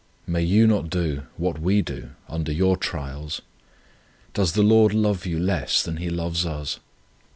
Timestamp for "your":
2.51-2.75